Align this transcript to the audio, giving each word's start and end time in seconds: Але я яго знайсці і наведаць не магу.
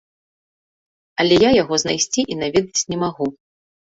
Але 1.23 1.35
я 1.43 1.49
яго 1.57 1.73
знайсці 1.83 2.21
і 2.35 2.39
наведаць 2.41 2.87
не 2.95 2.99
магу. 3.03 3.27